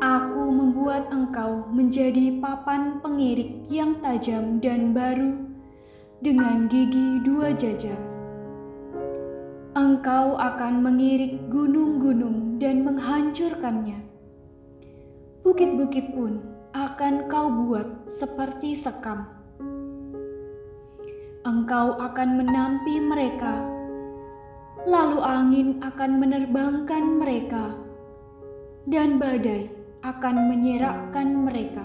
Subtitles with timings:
[0.00, 5.36] aku membuat engkau menjadi papan pengirik yang tajam dan baru
[6.24, 8.00] dengan gigi dua jajar.
[9.76, 14.00] Engkau akan mengirik gunung-gunung dan menghancurkannya.
[15.44, 16.40] Bukit-bukit pun
[16.72, 19.35] akan kau buat seperti sekam.
[21.66, 23.58] Engkau akan menampi mereka
[24.86, 27.74] lalu angin akan menerbangkan mereka,
[28.86, 29.66] dan badai
[30.06, 31.82] akan menyerakkan mereka.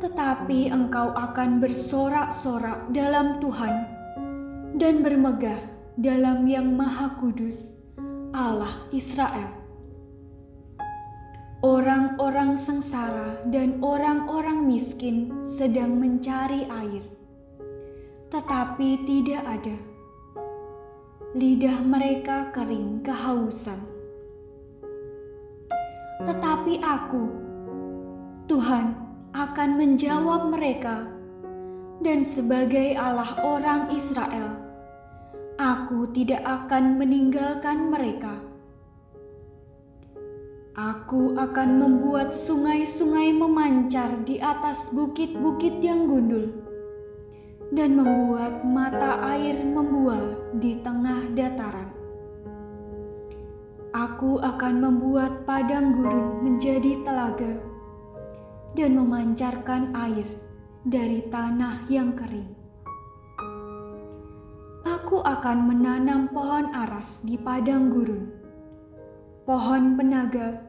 [0.00, 3.92] Tetapi engkau akan bersorak-sorak dalam Tuhan
[4.80, 5.60] dan bermegah
[6.00, 7.76] dalam Yang Maha Kudus,
[8.32, 9.52] Allah Israel.
[11.60, 17.13] Orang-orang sengsara dan orang-orang miskin sedang mencari air,
[18.34, 19.94] tetapi tidak ada
[21.38, 23.78] lidah mereka kering kehausan.
[26.22, 27.30] Tetapi aku,
[28.50, 28.94] Tuhan,
[29.34, 31.10] akan menjawab mereka,
[32.02, 34.62] dan sebagai Allah orang Israel,
[35.58, 38.38] aku tidak akan meninggalkan mereka.
[40.74, 46.63] Aku akan membuat sungai-sungai memancar di atas bukit-bukit yang gundul
[47.72, 51.88] dan membuat mata air membual di tengah dataran.
[53.94, 57.62] Aku akan membuat padang gurun menjadi telaga
[58.74, 60.26] dan memancarkan air
[60.82, 62.50] dari tanah yang kering.
[64.82, 68.34] Aku akan menanam pohon aras di padang gurun,
[69.46, 70.66] pohon penaga,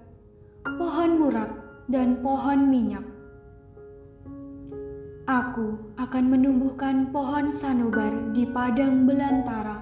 [0.77, 1.51] pohon murad,
[1.89, 3.14] dan pohon minyak
[5.25, 9.81] Aku akan menumbuhkan pohon sanobar di padang belantara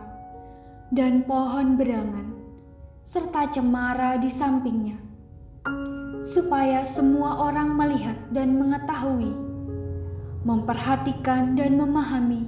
[0.88, 2.32] dan pohon berangan,
[3.04, 4.96] serta cemara di sampingnya,
[6.24, 9.36] supaya semua orang melihat dan mengetahui,
[10.48, 12.48] memperhatikan dan memahami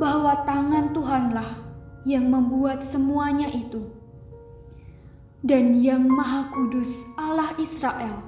[0.00, 1.60] bahwa tangan Tuhanlah
[2.08, 3.84] yang membuat semuanya itu,
[5.44, 8.24] dan yang Maha Kudus Allah Israel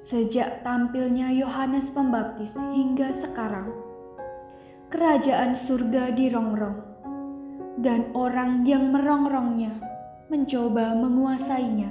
[0.00, 3.85] Sejak tampilnya Yohanes Pembaptis hingga sekarang
[4.86, 6.78] kerajaan surga dirongrong,
[7.82, 9.74] dan orang yang merongrongnya
[10.30, 11.90] mencoba menguasainya.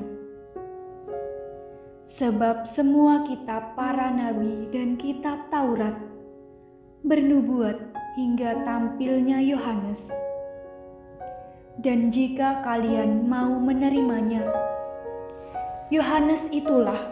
[2.08, 6.00] Sebab semua kitab para nabi dan kitab Taurat
[7.04, 10.16] bernubuat hingga tampilnya Yohanes.
[11.76, 14.48] Dan jika kalian mau menerimanya,
[15.92, 17.12] Yohanes itulah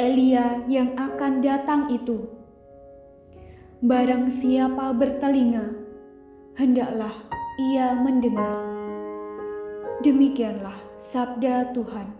[0.00, 2.39] Elia yang akan datang itu
[3.80, 5.72] Barang siapa bertelinga,
[6.52, 7.16] hendaklah
[7.56, 8.60] ia mendengar.
[10.04, 12.12] Demikianlah sabda Tuhan.